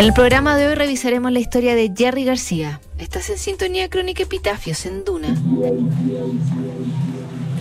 En 0.00 0.06
el 0.06 0.14
programa 0.14 0.56
de 0.56 0.66
hoy 0.66 0.76
revisaremos 0.76 1.30
la 1.30 1.40
historia 1.40 1.74
de 1.74 1.92
Jerry 1.94 2.24
García. 2.24 2.80
Estás 2.96 3.28
en 3.28 3.36
sintonía 3.36 3.90
crónica 3.90 4.22
Epitafios 4.22 4.86
en 4.86 5.04
Duna. 5.04 5.36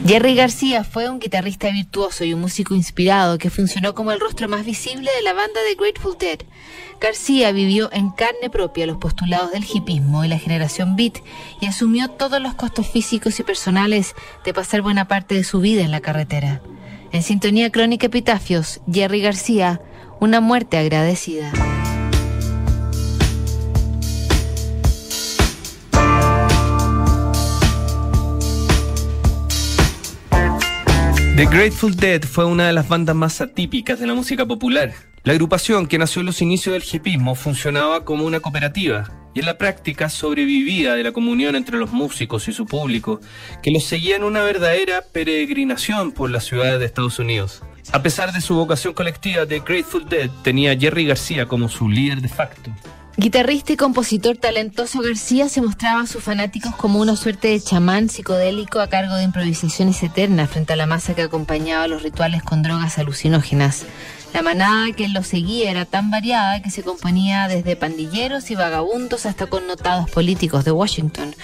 Jerry 0.07 0.35
García 0.35 0.85
fue 0.85 1.09
un 1.09 1.19
guitarrista 1.19 1.69
virtuoso 1.69 2.23
y 2.23 2.33
un 2.33 2.39
músico 2.39 2.75
inspirado 2.75 3.37
que 3.37 3.49
funcionó 3.49 3.93
como 3.93 4.13
el 4.13 4.21
rostro 4.21 4.47
más 4.47 4.65
visible 4.65 5.11
de 5.17 5.21
la 5.21 5.33
banda 5.33 5.59
de 5.63 5.75
Grateful 5.75 6.17
Dead. 6.17 6.39
García 7.01 7.51
vivió 7.51 7.89
en 7.91 8.09
carne 8.09 8.49
propia 8.49 8.87
los 8.87 8.99
postulados 8.99 9.51
del 9.51 9.65
hipismo 9.65 10.23
y 10.23 10.29
la 10.29 10.39
generación 10.39 10.95
beat 10.95 11.17
y 11.59 11.65
asumió 11.65 12.07
todos 12.07 12.41
los 12.41 12.53
costos 12.53 12.87
físicos 12.87 13.37
y 13.41 13.43
personales 13.43 14.15
de 14.45 14.53
pasar 14.53 14.81
buena 14.81 15.09
parte 15.09 15.35
de 15.35 15.43
su 15.43 15.59
vida 15.59 15.81
en 15.81 15.91
la 15.91 15.99
carretera. 15.99 16.61
En 17.11 17.21
sintonía 17.21 17.69
crónica 17.69 18.05
Epitafios, 18.07 18.79
Jerry 18.89 19.19
García, 19.19 19.81
una 20.21 20.39
muerte 20.39 20.77
agradecida. 20.77 21.51
The 31.39 31.45
Grateful 31.45 31.95
Dead 31.95 32.21
fue 32.23 32.43
una 32.43 32.67
de 32.67 32.73
las 32.73 32.89
bandas 32.89 33.15
más 33.15 33.39
atípicas 33.39 33.97
de 33.97 34.05
la 34.05 34.13
música 34.13 34.45
popular. 34.45 34.91
La 35.23 35.31
agrupación, 35.31 35.87
que 35.87 35.97
nació 35.97 36.19
en 36.19 36.25
los 36.25 36.41
inicios 36.41 36.73
del 36.73 36.83
hipismo, 36.83 37.33
funcionaba 37.33 38.03
como 38.03 38.25
una 38.25 38.41
cooperativa 38.41 39.09
y 39.33 39.39
en 39.39 39.45
la 39.45 39.57
práctica 39.57 40.09
sobrevivía 40.09 40.95
de 40.95 41.03
la 41.03 41.13
comunión 41.13 41.55
entre 41.55 41.77
los 41.77 41.93
músicos 41.93 42.49
y 42.49 42.51
su 42.51 42.65
público, 42.65 43.21
que 43.63 43.71
los 43.71 43.85
seguía 43.85 44.17
en 44.17 44.25
una 44.25 44.43
verdadera 44.43 45.01
peregrinación 45.13 46.11
por 46.11 46.29
las 46.29 46.43
ciudades 46.43 46.77
de 46.77 46.85
Estados 46.85 47.19
Unidos. 47.19 47.63
A 47.93 48.03
pesar 48.03 48.33
de 48.33 48.41
su 48.41 48.55
vocación 48.55 48.93
colectiva, 48.93 49.45
The 49.45 49.59
Grateful 49.59 50.09
Dead 50.09 50.29
tenía 50.43 50.73
a 50.73 50.77
Jerry 50.77 51.05
García 51.05 51.45
como 51.45 51.69
su 51.69 51.87
líder 51.87 52.19
de 52.19 52.27
facto. 52.27 52.69
Guitarrista 53.19 53.73
y 53.73 53.75
compositor 53.75 54.37
talentoso 54.37 55.01
García 55.01 55.49
se 55.49 55.61
mostraba 55.61 55.99
a 55.99 56.07
sus 56.07 56.23
fanáticos 56.23 56.73
como 56.77 57.01
una 57.01 57.17
suerte 57.17 57.49
de 57.49 57.59
chamán 57.59 58.07
psicodélico 58.07 58.79
a 58.79 58.87
cargo 58.87 59.13
de 59.15 59.23
improvisaciones 59.23 60.01
eternas 60.01 60.49
frente 60.49 60.71
a 60.71 60.77
la 60.77 60.85
masa 60.85 61.15
que 61.15 61.23
acompañaba 61.23 61.89
los 61.89 62.01
rituales 62.01 62.43
con 62.43 62.63
drogas 62.63 62.97
alucinógenas. 62.97 63.83
La 64.33 64.41
manada 64.41 64.93
que 64.93 65.09
lo 65.09 65.21
seguía 65.21 65.69
era 65.69 65.83
tan 65.83 66.11
variada 66.11 66.61
que 66.61 66.69
se 66.69 66.81
componía 66.81 67.49
desde 67.49 67.75
pandilleros 67.75 68.51
y 68.51 68.55
vagabundos 68.55 69.25
hasta 69.25 69.47
connotados 69.47 70.09
políticos 70.09 70.63
de 70.63 70.71
Washington. 70.71 71.35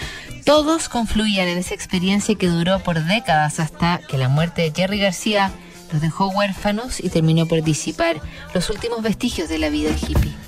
Todos 0.45 0.87
confluían 0.87 1.49
en 1.49 1.57
esa 1.57 1.73
experiencia 1.73 2.35
que 2.35 2.47
duró 2.47 2.79
por 2.79 3.03
décadas 3.03 3.59
hasta 3.59 3.99
que 4.07 4.17
la 4.17 4.29
muerte 4.29 4.61
de 4.61 4.71
Jerry 4.73 4.99
García 4.99 5.51
los 5.91 6.01
dejó 6.01 6.29
huérfanos 6.29 7.01
y 7.01 7.09
terminó 7.09 7.47
por 7.47 7.61
disipar 7.63 8.21
los 8.53 8.69
últimos 8.69 9.01
vestigios 9.01 9.49
de 9.49 9.59
la 9.59 9.67
vida 9.67 9.89
hippie. 9.91 10.44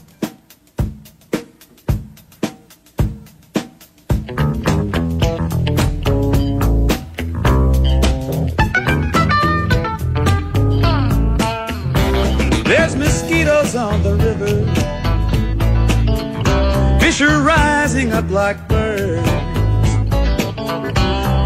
Rising 18.48 18.60
like 18.60 18.68
birds. 18.68 19.28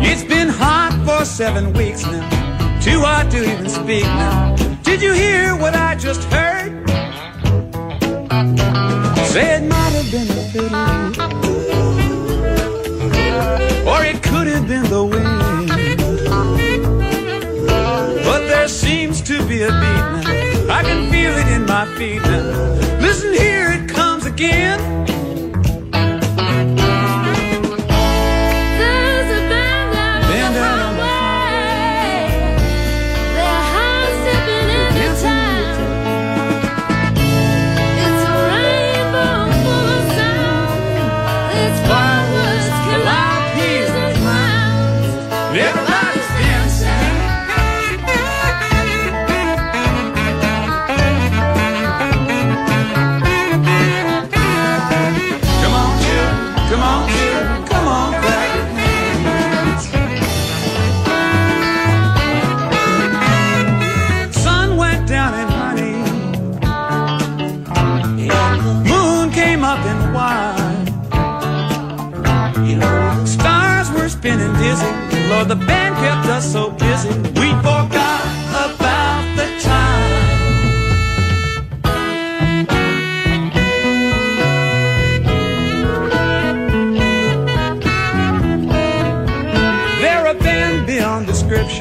It's 0.08 0.24
been 0.24 0.50
hot 0.50 0.94
for 1.06 1.26
seven 1.26 1.74
weeks 1.74 2.04
now. 2.04 2.28
Too 2.80 3.00
hot 3.02 3.30
to 3.32 3.38
even 3.38 3.70
speak 3.70 4.04
now. 4.04 4.56
Did 4.84 5.02
you 5.02 5.14
hear 5.14 5.56
what 5.56 5.76
I 5.76 5.96
just 5.96 6.24
heard? 6.26 6.88
Say 9.28 9.58
it 9.58 9.64
might 9.64 9.94
have 10.00 10.12
been 10.12 10.30
a 10.30 10.42
fiddle. 10.52 10.76
Or 13.88 14.04
it 14.04 14.22
could 14.24 14.48
have 14.48 14.68
been 14.68 14.84
the 14.90 15.04
wind. 15.04 15.70
But 18.24 18.48
there 18.48 18.68
seems 18.68 19.22
to 19.22 19.46
be 19.48 19.64
a 19.64 19.68
beat 19.68 20.04
now. 20.16 20.22
I 20.70 20.84
can 20.84 21.10
feel 21.12 21.34
it 21.38 21.48
in 21.48 21.66
my 21.66 21.86
feet 21.98 22.22
now. 22.22 23.00
Listen 23.00 23.34
here, 23.34 23.72
it 23.72 23.90
comes 23.90 24.26
again. 24.26 25.11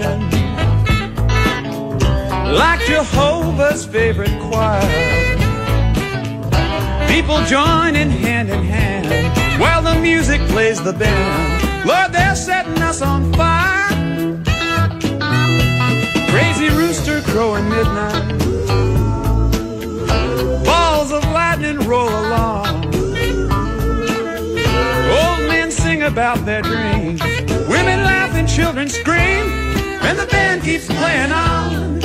Description, 0.01 0.31
like 2.55 2.81
Jehovah's 2.87 3.87
favorite 3.87 4.39
choir. 4.41 4.81
People 7.09 7.43
joining 7.45 8.11
hand 8.11 8.51
in 8.51 8.63
hand 8.63 9.61
while 9.61 9.83
the 9.83 10.01
music 10.01 10.41
plays 10.49 10.83
the 10.83 10.93
band. 10.93 11.87
Lord, 11.87 12.13
they're 12.13 12.37
setting 12.37 12.81
us 12.83 13.03
on 13.03 13.33
fire. 13.35 13.89
Crazy 16.31 16.69
rooster 16.71 17.21
crowing 17.23 17.69
midnight. 17.69 18.39
Balls 20.65 21.13
of 21.13 21.25
lightning 21.33 21.79
roll 21.81 22.09
along. 22.09 22.85
Old 25.11 25.49
men 25.49 25.71
sing 25.71 26.03
about 26.03 26.45
their 26.45 26.63
dreams. 26.63 27.21
Women 27.69 28.05
laugh 28.05 28.35
and 28.35 28.49
children 28.49 28.89
scream. 28.89 29.80
And 30.11 30.19
the 30.19 30.27
band 30.27 30.65
keeps 30.65 30.87
playing 30.89 31.31
on. 31.31 32.01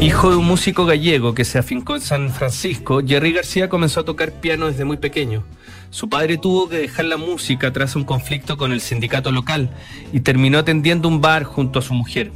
Hijo 0.00 0.30
de 0.30 0.36
un 0.36 0.44
músico 0.44 0.84
gallego 0.84 1.32
que 1.32 1.44
se 1.44 1.58
afincó 1.58 1.94
en 1.94 2.00
San 2.00 2.30
Francisco, 2.30 3.02
Jerry 3.06 3.32
García 3.32 3.68
comenzó 3.68 4.00
a 4.00 4.04
tocar 4.04 4.32
piano 4.32 4.66
desde 4.66 4.84
muy 4.84 4.96
pequeño. 4.96 5.44
Su 5.90 6.08
padre 6.08 6.38
tuvo 6.38 6.68
que 6.68 6.78
dejar 6.78 7.04
la 7.04 7.16
música 7.16 7.72
tras 7.72 7.94
un 7.94 8.02
conflicto 8.02 8.56
con 8.56 8.72
el 8.72 8.80
sindicato 8.80 9.30
local 9.30 9.70
y 10.12 10.20
terminó 10.20 10.58
atendiendo 10.58 11.06
un 11.06 11.20
bar 11.20 11.44
junto 11.44 11.78
a 11.78 11.82
su 11.82 11.94
mujer. 11.94 12.32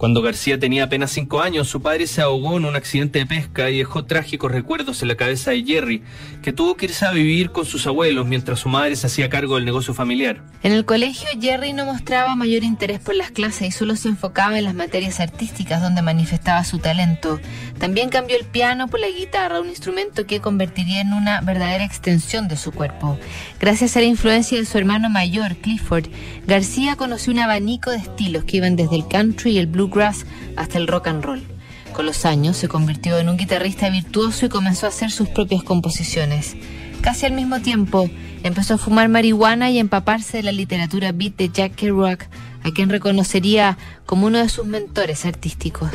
Cuando 0.00 0.22
García 0.22 0.58
tenía 0.58 0.84
apenas 0.84 1.10
cinco 1.10 1.42
años, 1.42 1.68
su 1.68 1.82
padre 1.82 2.06
se 2.06 2.22
ahogó 2.22 2.56
en 2.56 2.64
un 2.64 2.74
accidente 2.74 3.18
de 3.18 3.26
pesca 3.26 3.68
y 3.68 3.76
dejó 3.76 4.06
trágicos 4.06 4.50
recuerdos 4.50 5.02
en 5.02 5.08
la 5.08 5.14
cabeza 5.14 5.50
de 5.50 5.62
Jerry, 5.62 6.02
que 6.42 6.54
tuvo 6.54 6.74
que 6.74 6.86
irse 6.86 7.04
a 7.04 7.10
vivir 7.10 7.50
con 7.50 7.66
sus 7.66 7.86
abuelos 7.86 8.26
mientras 8.26 8.60
su 8.60 8.70
madre 8.70 8.96
se 8.96 9.08
hacía 9.08 9.28
cargo 9.28 9.56
del 9.56 9.66
negocio 9.66 9.92
familiar. 9.92 10.42
En 10.62 10.72
el 10.72 10.86
colegio, 10.86 11.28
Jerry 11.38 11.74
no 11.74 11.84
mostraba 11.84 12.34
mayor 12.34 12.64
interés 12.64 12.98
por 12.98 13.14
las 13.14 13.30
clases 13.30 13.68
y 13.68 13.72
solo 13.72 13.94
se 13.94 14.08
enfocaba 14.08 14.56
en 14.56 14.64
las 14.64 14.74
materias 14.74 15.20
artísticas 15.20 15.82
donde 15.82 16.00
manifestaba 16.00 16.64
su 16.64 16.78
talento. 16.78 17.38
También 17.78 18.08
cambió 18.08 18.38
el 18.38 18.46
piano 18.46 18.88
por 18.88 19.00
la 19.00 19.08
guitarra, 19.08 19.60
un 19.60 19.68
instrumento 19.68 20.24
que 20.24 20.40
convertiría 20.40 21.02
en 21.02 21.12
una 21.12 21.42
verdadera 21.42 21.84
extensión 21.84 22.48
de 22.48 22.56
su 22.56 22.72
cuerpo. 22.72 23.18
Gracias 23.58 23.98
a 23.98 24.00
la 24.00 24.06
influencia 24.06 24.56
de 24.56 24.64
su 24.64 24.78
hermano 24.78 25.10
mayor, 25.10 25.56
Clifford, 25.56 26.06
García 26.46 26.96
conoció 26.96 27.34
un 27.34 27.40
abanico 27.40 27.90
de 27.90 27.98
estilos 27.98 28.44
que 28.44 28.56
iban 28.56 28.76
desde 28.76 28.96
el 28.96 29.06
country 29.06 29.52
y 29.52 29.58
el 29.58 29.66
blues 29.66 29.89
bluegrass 29.90 30.24
hasta 30.56 30.78
el 30.78 30.86
rock 30.86 31.08
and 31.08 31.24
roll. 31.24 31.42
Con 31.92 32.06
los 32.06 32.24
años 32.24 32.56
se 32.56 32.68
convirtió 32.68 33.18
en 33.18 33.28
un 33.28 33.36
guitarrista 33.36 33.90
virtuoso 33.90 34.46
y 34.46 34.48
comenzó 34.48 34.86
a 34.86 34.90
hacer 34.90 35.10
sus 35.10 35.28
propias 35.28 35.62
composiciones. 35.62 36.56
Casi 37.00 37.26
al 37.26 37.32
mismo 37.32 37.60
tiempo, 37.60 38.08
empezó 38.42 38.74
a 38.74 38.78
fumar 38.78 39.08
marihuana 39.08 39.70
y 39.70 39.78
empaparse 39.78 40.38
de 40.38 40.42
la 40.44 40.52
literatura 40.52 41.12
beat 41.12 41.36
de 41.36 41.48
Jack 41.48 41.74
Kerouac, 41.74 42.28
a 42.62 42.70
quien 42.70 42.90
reconocería 42.90 43.76
como 44.06 44.26
uno 44.26 44.38
de 44.38 44.48
sus 44.48 44.66
mentores 44.66 45.26
artísticos. 45.26 45.90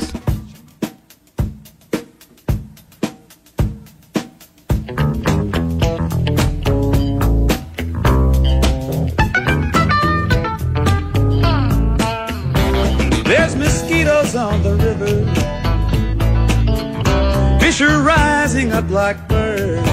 Up 18.76 18.90
like 18.90 19.28
birds. 19.30 19.88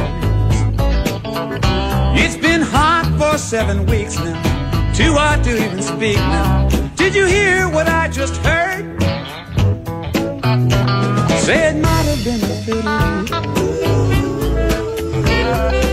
It's 2.20 2.36
been 2.36 2.62
hot 2.62 3.06
for 3.16 3.38
seven 3.38 3.86
weeks 3.86 4.16
now. 4.16 4.92
Too 4.92 5.12
hot 5.12 5.44
to 5.44 5.50
even 5.64 5.80
speak 5.80 6.16
now. 6.16 6.68
Did 6.96 7.14
you 7.14 7.26
hear 7.26 7.68
what 7.68 7.86
I 7.86 8.08
just 8.08 8.36
heard? 8.38 9.00
Say 11.44 11.68
it 11.70 11.76
might 11.76 12.06
have 12.10 12.24
been 12.24 12.40
the 12.40 12.56
fiddle. 12.64 12.88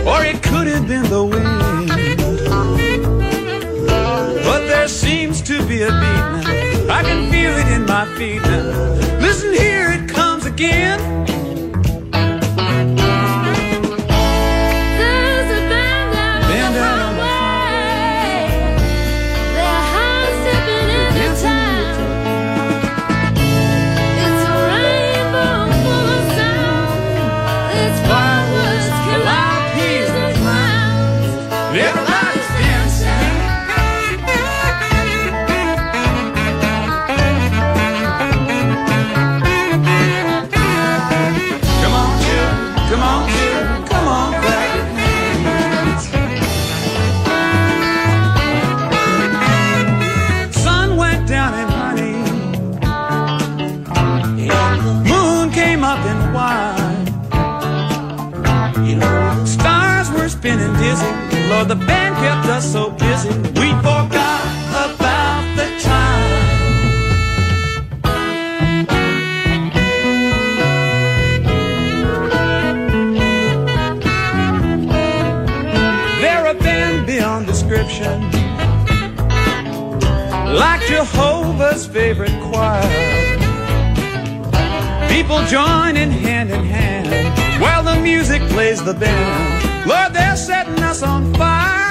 Or 0.09 0.25
it 0.25 0.41
could 0.41 0.65
have 0.73 0.87
been 0.87 1.07
the 1.09 1.23
wind. 1.23 1.89
But 4.47 4.61
there 4.65 4.87
seems 4.87 5.43
to 5.43 5.63
be 5.67 5.83
a 5.83 5.91
beat 6.01 6.23
now. 6.33 6.97
I 6.97 7.03
can 7.03 7.29
feel 7.31 7.53
it 7.55 7.67
in 7.67 7.85
my 7.85 8.05
feet 8.17 8.41
now. 8.41 9.19
Listen 9.19 9.53
here, 9.53 9.91
it 9.91 10.09
comes 10.09 10.47
again. 10.47 10.99
Lord, 61.49 61.67
the 61.67 61.75
band 61.75 62.15
kept 62.17 62.45
us 62.47 62.71
so 62.71 62.91
busy. 62.91 63.29
We 63.59 63.69
forgot 63.81 64.43
about 64.85 65.43
the 65.57 65.67
time. 65.81 66.59
They're 76.21 76.47
a 76.47 76.53
band 76.53 77.07
beyond 77.07 77.47
description. 77.47 78.21
Like 80.53 80.81
Jehovah's 80.87 81.85
favorite 81.87 82.39
choir. 82.41 82.81
People 85.09 85.43
joining 85.45 86.11
hand 86.11 86.51
in 86.51 86.63
hand 86.63 87.07
while 87.61 87.83
the 87.83 87.99
music 88.01 88.41
plays 88.49 88.83
the 88.83 88.93
band. 88.93 89.58
Lord, 89.89 90.13
they're 90.13 90.35
setting 90.35 90.83
us 90.83 91.01
on 91.01 91.33
fire. 91.33 91.89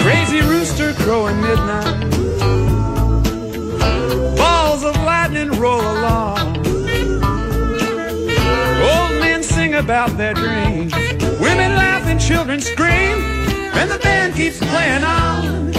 Crazy 0.00 0.40
rooster 0.40 0.94
crowing 0.94 1.38
midnight. 1.42 2.00
Balls 4.38 4.84
of 4.84 4.96
lightning 5.02 5.50
roll 5.60 5.82
along. 5.82 6.56
Old 8.88 9.12
men 9.20 9.42
sing 9.42 9.74
about 9.74 10.16
their 10.16 10.32
dreams. 10.32 10.94
Women 11.38 11.76
laugh 11.76 12.06
and 12.06 12.18
children 12.18 12.62
scream. 12.62 13.18
And 13.74 13.90
the 13.90 13.98
band 13.98 14.36
keeps 14.36 14.58
playing 14.60 15.04
on. 15.04 15.70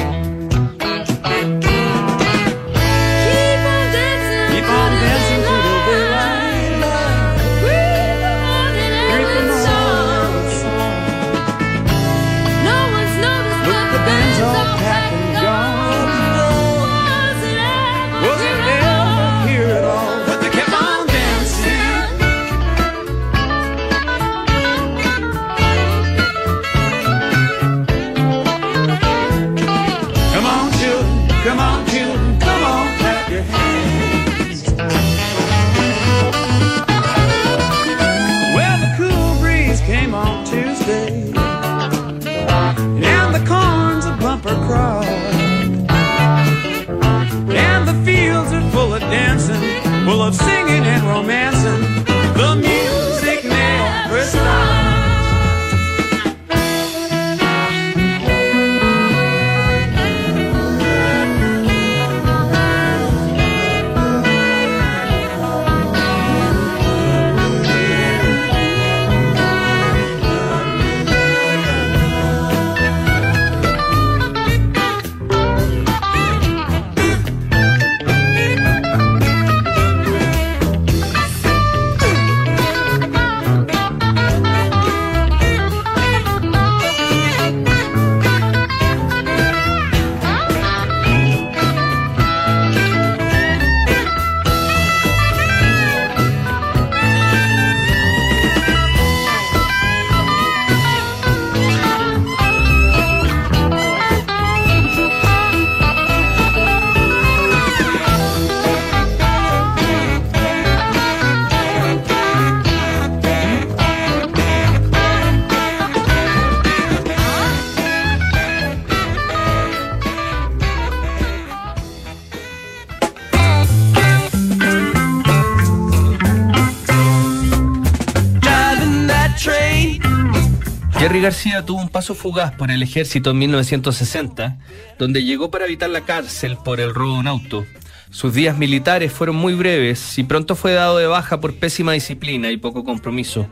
Jerry 131.11 131.23
García 131.23 131.65
tuvo 131.65 131.81
un 131.81 131.89
paso 131.89 132.15
fugaz 132.15 132.53
por 132.53 132.71
el 132.71 132.81
ejército 132.81 133.31
en 133.31 133.39
1960, 133.39 134.59
donde 134.97 135.25
llegó 135.25 135.51
para 135.51 135.65
evitar 135.65 135.89
la 135.89 136.05
cárcel 136.05 136.55
por 136.63 136.79
el 136.79 136.93
robo 136.93 137.15
de 137.15 137.19
un 137.19 137.27
auto. 137.27 137.65
Sus 138.11 138.33
días 138.33 138.57
militares 138.57 139.11
fueron 139.11 139.35
muy 139.35 139.53
breves 139.53 140.17
y 140.17 140.23
pronto 140.23 140.55
fue 140.55 140.71
dado 140.71 140.99
de 140.99 141.07
baja 141.07 141.41
por 141.41 141.53
pésima 141.55 141.91
disciplina 141.91 142.49
y 142.49 142.55
poco 142.55 142.85
compromiso. 142.85 143.49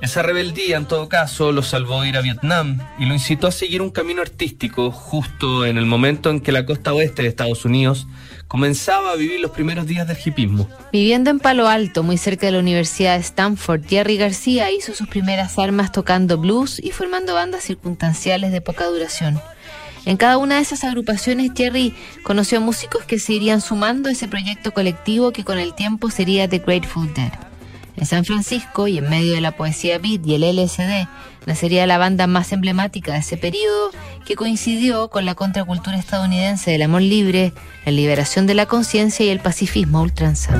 Esa 0.00 0.22
rebeldía, 0.22 0.78
en 0.78 0.86
todo 0.86 1.10
caso, 1.10 1.52
lo 1.52 1.62
salvó 1.62 2.00
de 2.00 2.08
ir 2.08 2.16
a 2.16 2.22
Vietnam 2.22 2.78
y 2.98 3.04
lo 3.04 3.12
incitó 3.12 3.48
a 3.48 3.52
seguir 3.52 3.82
un 3.82 3.90
camino 3.90 4.22
artístico 4.22 4.90
justo 4.90 5.66
en 5.66 5.76
el 5.76 5.84
momento 5.84 6.30
en 6.30 6.40
que 6.40 6.52
la 6.52 6.64
costa 6.64 6.94
oeste 6.94 7.22
de 7.22 7.28
Estados 7.28 7.66
Unidos 7.66 8.06
comenzaba 8.48 9.12
a 9.12 9.16
vivir 9.16 9.40
los 9.40 9.50
primeros 9.50 9.86
días 9.86 10.08
del 10.08 10.16
hipismo. 10.24 10.66
Viviendo 10.90 11.28
en 11.28 11.38
Palo 11.38 11.68
Alto, 11.68 12.02
muy 12.02 12.16
cerca 12.16 12.46
de 12.46 12.52
la 12.52 12.60
Universidad 12.60 13.16
de 13.16 13.20
Stanford, 13.20 13.86
Jerry 13.86 14.16
García 14.16 14.70
hizo 14.70 14.94
sus 14.94 15.06
primeras 15.06 15.58
armas 15.58 15.92
tocando 15.92 16.38
blues 16.38 16.80
y 16.82 16.92
formando 16.92 17.34
bandas 17.34 17.62
circunstanciales 17.64 18.52
de 18.52 18.62
poca 18.62 18.86
duración. 18.86 19.38
En 20.06 20.16
cada 20.16 20.38
una 20.38 20.56
de 20.56 20.62
esas 20.62 20.82
agrupaciones, 20.82 21.50
Jerry 21.54 21.94
conoció 22.22 22.62
músicos 22.62 23.04
que 23.04 23.18
se 23.18 23.34
irían 23.34 23.60
sumando 23.60 24.08
a 24.08 24.12
ese 24.12 24.28
proyecto 24.28 24.72
colectivo 24.72 25.30
que 25.30 25.44
con 25.44 25.58
el 25.58 25.74
tiempo 25.74 26.10
sería 26.10 26.48
The 26.48 26.60
Grateful 26.60 27.12
Dead. 27.12 27.49
En 27.96 28.06
San 28.06 28.24
Francisco 28.24 28.88
y 28.88 28.98
en 28.98 29.08
medio 29.08 29.34
de 29.34 29.40
la 29.40 29.56
poesía 29.56 29.98
beat 29.98 30.26
y 30.26 30.34
el 30.34 30.42
LSD, 30.42 31.08
nacería 31.46 31.86
la 31.86 31.98
banda 31.98 32.26
más 32.26 32.52
emblemática 32.52 33.12
de 33.12 33.18
ese 33.18 33.36
periodo 33.36 33.90
que 34.24 34.36
coincidió 34.36 35.08
con 35.08 35.24
la 35.24 35.34
contracultura 35.34 35.98
estadounidense 35.98 36.70
del 36.70 36.82
amor 36.82 37.02
libre, 37.02 37.52
la 37.84 37.92
liberación 37.92 38.46
de 38.46 38.54
la 38.54 38.66
conciencia 38.66 39.26
y 39.26 39.30
el 39.30 39.40
pacifismo 39.40 40.02
ultranza. 40.02 40.54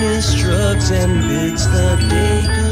Darkness 0.00 0.32
shrugs 0.32 0.90
and 0.92 1.20
bids 1.28 1.68
the 1.68 1.96
day 2.08 2.69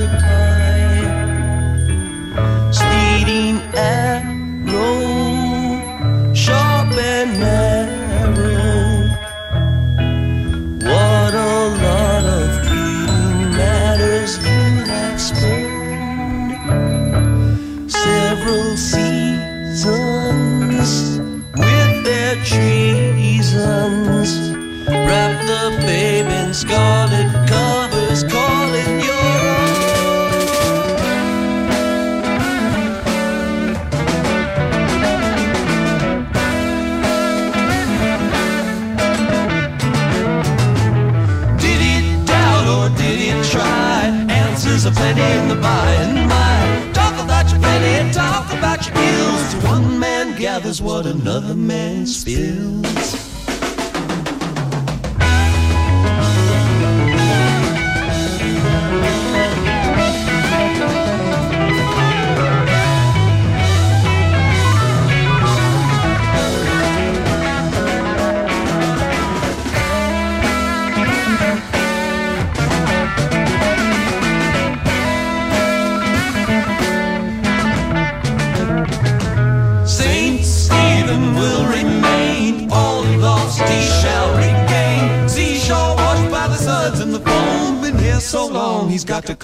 gathers 50.38 50.80
what 50.80 51.04
another 51.04 51.54
man 51.54 52.06
spills. 52.06 53.27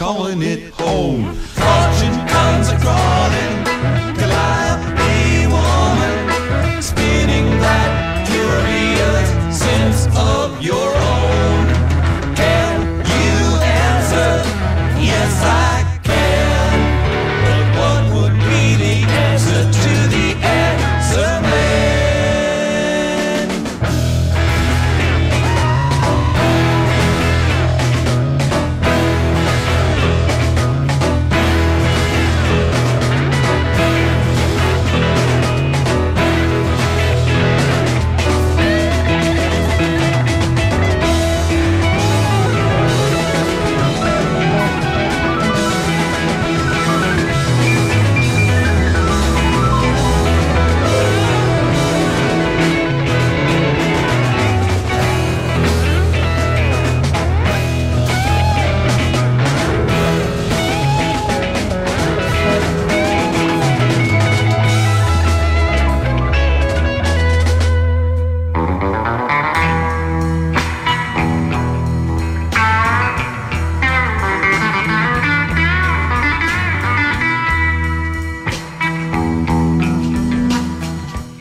Calling 0.05 0.43
it 0.43 0.71
home. 0.75 1.54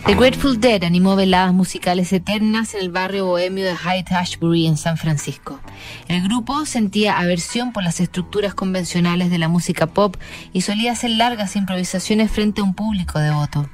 The 0.05 0.15
Grateful 0.15 0.59
Dead 0.59 0.83
animó 0.83 1.15
veladas 1.15 1.53
musicales 1.53 2.11
eternas 2.11 2.73
en 2.73 2.81
el 2.81 2.91
barrio 2.91 3.25
bohemio 3.25 3.63
de 3.63 3.73
Hyde 3.73 4.13
Ashbury 4.13 4.67
en 4.67 4.75
San 4.75 4.97
Francisco. 4.97 5.61
El 6.09 6.21
grupo 6.21 6.65
sentía 6.65 7.17
aversión 7.17 7.71
por 7.71 7.85
las 7.85 8.01
estructuras 8.01 8.53
convencionales 8.53 9.31
de 9.31 9.37
la 9.37 9.47
música 9.47 9.87
pop 9.87 10.17
y 10.51 10.59
solía 10.59 10.91
hacer 10.91 11.11
largas 11.11 11.55
improvisaciones 11.55 12.29
frente 12.29 12.59
a 12.59 12.65
un 12.65 12.73
público 12.73 13.17
devoto. 13.17 13.69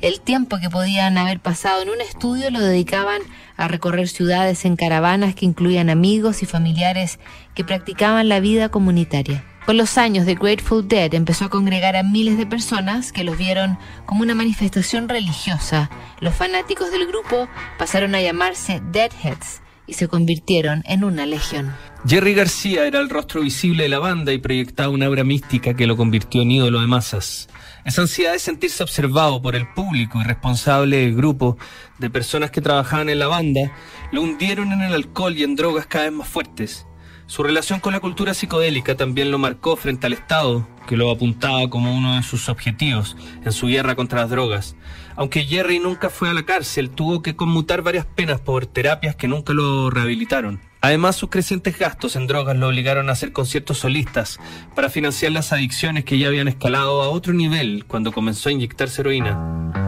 El 0.00 0.22
tiempo 0.22 0.56
que 0.58 0.70
podían 0.70 1.18
haber 1.18 1.40
pasado 1.40 1.82
en 1.82 1.90
un 1.90 2.00
estudio 2.00 2.50
lo 2.50 2.60
dedicaban 2.60 3.20
a 3.58 3.68
recorrer 3.68 4.08
ciudades 4.08 4.64
en 4.64 4.76
caravanas 4.76 5.34
que 5.34 5.44
incluían 5.44 5.90
amigos 5.90 6.42
y 6.42 6.46
familiares 6.46 7.18
que 7.54 7.62
practicaban 7.62 8.30
la 8.30 8.40
vida 8.40 8.70
comunitaria. 8.70 9.44
Con 9.66 9.78
los 9.78 9.96
años, 9.96 10.26
The 10.26 10.34
Grateful 10.34 10.86
Dead 10.86 11.14
empezó 11.14 11.46
a 11.46 11.48
congregar 11.48 11.96
a 11.96 12.02
miles 12.02 12.36
de 12.36 12.44
personas 12.44 13.12
que 13.12 13.24
los 13.24 13.38
vieron 13.38 13.78
como 14.04 14.20
una 14.20 14.34
manifestación 14.34 15.08
religiosa. 15.08 15.88
Los 16.20 16.34
fanáticos 16.34 16.90
del 16.90 17.06
grupo 17.06 17.48
pasaron 17.78 18.14
a 18.14 18.20
llamarse 18.20 18.82
Deadheads 18.92 19.62
y 19.86 19.94
se 19.94 20.06
convirtieron 20.06 20.82
en 20.84 21.02
una 21.02 21.24
legión. 21.24 21.74
Jerry 22.06 22.34
García 22.34 22.86
era 22.86 23.00
el 23.00 23.08
rostro 23.08 23.40
visible 23.40 23.84
de 23.84 23.88
la 23.88 24.00
banda 24.00 24.34
y 24.34 24.38
proyectaba 24.38 24.90
una 24.90 25.06
aura 25.06 25.24
mística 25.24 25.72
que 25.72 25.86
lo 25.86 25.96
convirtió 25.96 26.42
en 26.42 26.50
ídolo 26.50 26.82
de 26.82 26.86
masas. 26.86 27.48
Esa 27.86 28.02
ansiedad 28.02 28.32
de 28.32 28.40
sentirse 28.40 28.82
observado 28.82 29.40
por 29.40 29.56
el 29.56 29.66
público 29.72 30.20
y 30.20 30.24
responsable 30.24 30.98
del 30.98 31.16
grupo 31.16 31.56
de 31.98 32.10
personas 32.10 32.50
que 32.50 32.60
trabajaban 32.60 33.08
en 33.08 33.18
la 33.18 33.28
banda 33.28 33.72
lo 34.12 34.20
hundieron 34.20 34.72
en 34.72 34.82
el 34.82 34.92
alcohol 34.92 35.34
y 35.34 35.42
en 35.42 35.56
drogas 35.56 35.86
cada 35.86 36.04
vez 36.04 36.12
más 36.12 36.28
fuertes. 36.28 36.86
Su 37.26 37.42
relación 37.42 37.80
con 37.80 37.94
la 37.94 38.00
cultura 38.00 38.34
psicodélica 38.34 38.96
también 38.96 39.30
lo 39.30 39.38
marcó 39.38 39.76
frente 39.76 40.06
al 40.06 40.12
Estado, 40.12 40.68
que 40.86 40.96
lo 40.96 41.10
apuntaba 41.10 41.68
como 41.70 41.96
uno 41.96 42.16
de 42.16 42.22
sus 42.22 42.50
objetivos 42.50 43.16
en 43.44 43.52
su 43.52 43.66
guerra 43.66 43.96
contra 43.96 44.20
las 44.20 44.30
drogas. 44.30 44.76
Aunque 45.16 45.44
Jerry 45.44 45.78
nunca 45.78 46.10
fue 46.10 46.28
a 46.28 46.34
la 46.34 46.44
cárcel, 46.44 46.90
tuvo 46.90 47.22
que 47.22 47.34
conmutar 47.34 47.82
varias 47.82 48.04
penas 48.04 48.40
por 48.40 48.66
terapias 48.66 49.16
que 49.16 49.28
nunca 49.28 49.54
lo 49.54 49.88
rehabilitaron. 49.88 50.60
Además, 50.82 51.16
sus 51.16 51.30
crecientes 51.30 51.78
gastos 51.78 52.14
en 52.14 52.26
drogas 52.26 52.58
lo 52.58 52.68
obligaron 52.68 53.08
a 53.08 53.12
hacer 53.12 53.32
conciertos 53.32 53.78
solistas 53.78 54.38
para 54.74 54.90
financiar 54.90 55.32
las 55.32 55.50
adicciones 55.52 56.04
que 56.04 56.18
ya 56.18 56.28
habían 56.28 56.46
escalado 56.46 57.00
a 57.00 57.08
otro 57.08 57.32
nivel 57.32 57.86
cuando 57.86 58.12
comenzó 58.12 58.50
a 58.50 58.52
inyectarse 58.52 59.00
heroína. 59.00 59.83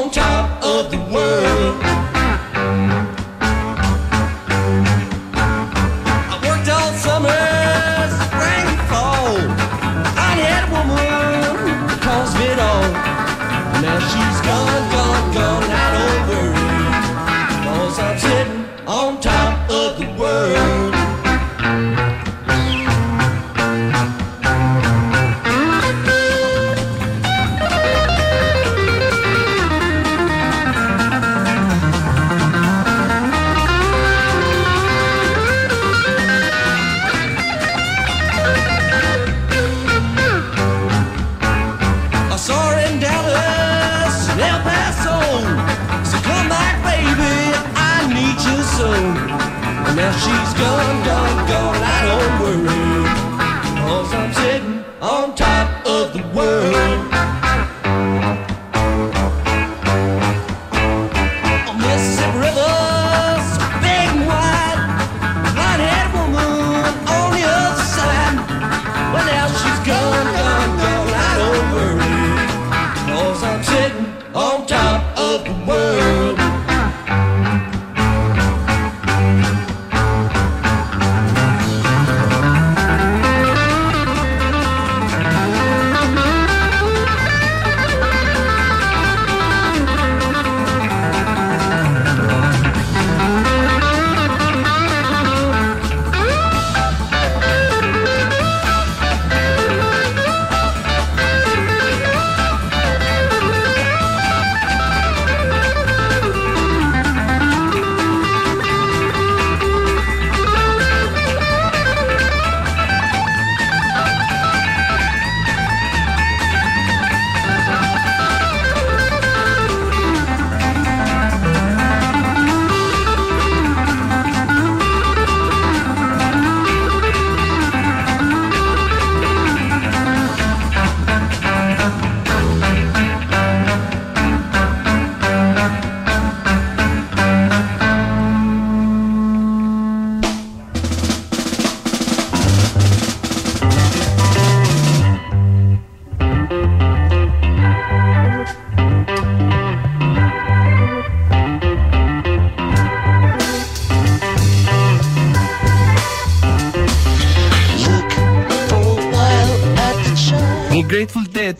On 0.00 0.10
top 0.10 0.62
of 0.62 0.90
the 0.90 0.98
world. 1.12 1.69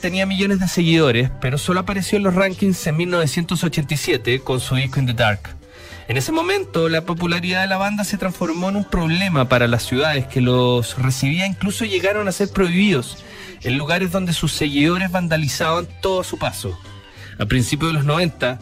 Tenía 0.00 0.26
millones 0.26 0.58
de 0.58 0.68
seguidores, 0.68 1.30
pero 1.40 1.58
solo 1.58 1.80
apareció 1.80 2.16
en 2.16 2.24
los 2.24 2.34
rankings 2.34 2.86
en 2.86 2.96
1987 2.96 4.40
con 4.40 4.58
su 4.58 4.74
disco 4.74 4.98
In 4.98 5.06
the 5.06 5.12
Dark. 5.12 5.56
En 6.08 6.16
ese 6.16 6.32
momento, 6.32 6.88
la 6.88 7.04
popularidad 7.04 7.62
de 7.62 7.68
la 7.68 7.76
banda 7.76 8.02
se 8.02 8.18
transformó 8.18 8.70
en 8.70 8.76
un 8.76 8.84
problema 8.84 9.48
para 9.48 9.68
las 9.68 9.84
ciudades 9.84 10.26
que 10.26 10.40
los 10.40 10.98
recibía, 10.98 11.46
incluso 11.46 11.84
llegaron 11.84 12.26
a 12.26 12.32
ser 12.32 12.48
prohibidos 12.48 13.18
en 13.62 13.78
lugares 13.78 14.10
donde 14.10 14.32
sus 14.32 14.52
seguidores 14.52 15.12
vandalizaban 15.12 15.86
todo 16.00 16.24
su 16.24 16.38
paso. 16.38 16.76
A 17.38 17.46
principios 17.46 17.92
de 17.92 17.98
los 17.98 18.04
90, 18.04 18.58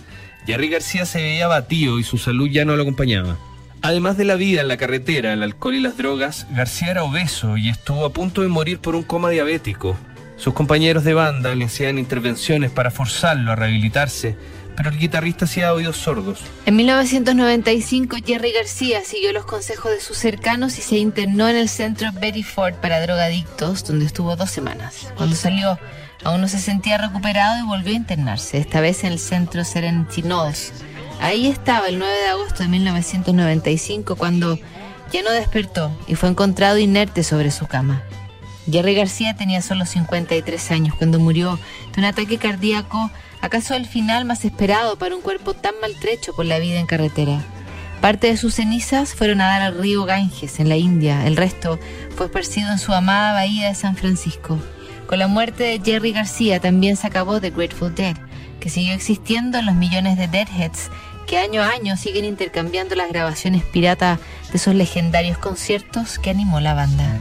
Jerry 0.46 0.68
García 0.68 1.06
se 1.06 1.22
veía 1.22 1.46
abatido 1.46 1.98
y 1.98 2.04
su 2.04 2.18
salud 2.18 2.48
ya 2.50 2.64
no 2.64 2.76
lo 2.76 2.82
acompañaba. 2.82 3.38
Además 3.80 4.16
de 4.16 4.24
la 4.24 4.34
vida 4.34 4.60
en 4.60 4.68
la 4.68 4.76
carretera, 4.76 5.32
el 5.32 5.42
alcohol 5.42 5.76
y 5.76 5.80
las 5.80 5.96
drogas, 5.96 6.46
García 6.50 6.90
era 6.90 7.04
obeso 7.04 7.56
y 7.56 7.68
estuvo 7.68 8.04
a 8.04 8.12
punto 8.12 8.42
de 8.42 8.48
morir 8.48 8.80
por 8.80 8.96
un 8.96 9.04
coma 9.04 9.30
diabético. 9.30 9.96
Sus 10.38 10.54
compañeros 10.54 11.02
de 11.02 11.14
banda 11.14 11.54
le 11.54 11.64
hacían 11.64 11.98
intervenciones 11.98 12.70
para 12.70 12.92
forzarlo 12.92 13.50
a 13.50 13.56
rehabilitarse, 13.56 14.36
pero 14.76 14.90
el 14.90 14.98
guitarrista 14.98 15.46
hacía 15.46 15.74
oídos 15.74 15.96
sordos. 15.96 16.38
En 16.64 16.76
1995, 16.76 18.18
Jerry 18.24 18.52
García 18.52 19.02
siguió 19.04 19.32
los 19.32 19.44
consejos 19.44 19.90
de 19.90 20.00
sus 20.00 20.16
cercanos 20.16 20.78
y 20.78 20.82
se 20.82 20.96
internó 20.96 21.48
en 21.48 21.56
el 21.56 21.68
centro 21.68 22.10
Betty 22.12 22.44
Ford 22.44 22.74
para 22.74 23.00
drogadictos, 23.00 23.84
donde 23.84 24.06
estuvo 24.06 24.36
dos 24.36 24.52
semanas. 24.52 25.12
Cuando 25.16 25.34
salió, 25.34 25.76
aún 26.22 26.40
no 26.40 26.46
se 26.46 26.60
sentía 26.60 26.98
recuperado 26.98 27.58
y 27.58 27.66
volvió 27.66 27.92
a 27.92 27.96
internarse, 27.96 28.58
esta 28.58 28.80
vez 28.80 29.02
en 29.02 29.12
el 29.12 29.18
centro 29.18 29.64
Serenity. 29.64 30.22
Ahí 31.20 31.48
estaba 31.48 31.88
el 31.88 31.98
9 31.98 32.14
de 32.14 32.28
agosto 32.28 32.62
de 32.62 32.68
1995 32.68 34.14
cuando 34.14 34.56
ya 35.10 35.22
no 35.22 35.32
despertó 35.32 35.90
y 36.06 36.14
fue 36.14 36.28
encontrado 36.28 36.78
inerte 36.78 37.24
sobre 37.24 37.50
su 37.50 37.66
cama. 37.66 38.04
Jerry 38.70 38.94
García 38.94 39.34
tenía 39.34 39.62
solo 39.62 39.86
53 39.86 40.70
años 40.70 40.94
cuando 40.94 41.18
murió 41.18 41.58
de 41.94 42.00
un 42.00 42.04
ataque 42.04 42.38
cardíaco, 42.38 43.10
acaso 43.40 43.74
el 43.74 43.86
final 43.86 44.24
más 44.24 44.44
esperado 44.44 44.98
para 44.98 45.16
un 45.16 45.22
cuerpo 45.22 45.54
tan 45.54 45.74
maltrecho 45.80 46.34
por 46.34 46.44
la 46.44 46.58
vida 46.58 46.78
en 46.78 46.86
carretera. 46.86 47.40
Parte 48.00 48.28
de 48.28 48.36
sus 48.36 48.54
cenizas 48.54 49.14
fueron 49.14 49.40
a 49.40 49.48
dar 49.48 49.62
al 49.62 49.78
río 49.78 50.04
Ganges 50.04 50.60
en 50.60 50.68
la 50.68 50.76
India, 50.76 51.26
el 51.26 51.36
resto 51.36 51.80
fue 52.16 52.26
esparcido 52.26 52.70
en 52.70 52.78
su 52.78 52.92
amada 52.92 53.32
bahía 53.32 53.68
de 53.68 53.74
San 53.74 53.96
Francisco. 53.96 54.58
Con 55.06 55.18
la 55.18 55.26
muerte 55.26 55.64
de 55.64 55.80
Jerry 55.82 56.12
García 56.12 56.60
también 56.60 56.96
se 56.96 57.06
acabó 57.06 57.40
The 57.40 57.50
Grateful 57.50 57.94
Dead, 57.94 58.16
que 58.60 58.68
siguió 58.68 58.92
existiendo 58.92 59.58
en 59.58 59.66
los 59.66 59.74
millones 59.74 60.18
de 60.18 60.28
Deadheads 60.28 60.90
que 61.26 61.38
año 61.38 61.62
a 61.62 61.68
año 61.70 61.96
siguen 61.96 62.24
intercambiando 62.24 62.94
las 62.94 63.10
grabaciones 63.10 63.62
pirata 63.62 64.18
de 64.50 64.56
esos 64.56 64.74
legendarios 64.74 65.36
conciertos 65.38 66.18
que 66.18 66.30
animó 66.30 66.58
la 66.60 66.74
banda. 66.74 67.18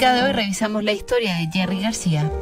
Crónica 0.00 0.14
de 0.14 0.22
hoy 0.22 0.32
revisamos 0.32 0.82
la 0.82 0.92
historia 0.92 1.36
de 1.36 1.50
Jerry 1.52 1.82
García. 1.82 2.32